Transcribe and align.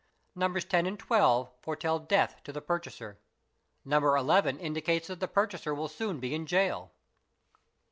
Numbers 0.33 0.65
10 0.65 0.87
and 0.87 0.97
12 0.97 1.51
foretell 1.61 1.99
death 1.99 2.41
to 2.45 2.51
the 2.51 2.59
purchaser. 2.59 3.19
Number 3.85 4.17
11 4.17 4.59
indicates 4.59 5.09
that 5.09 5.19
the 5.19 5.27
purchaser 5.27 5.75
will 5.75 5.89
soon 5.89 6.19
be 6.19 6.33
in 6.33 6.45
gaol. 6.45 6.91